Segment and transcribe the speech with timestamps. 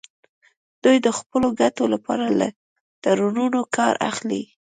[0.83, 2.47] دوی د خپلو ګټو لپاره له
[3.03, 4.41] تړونونو کار اخلي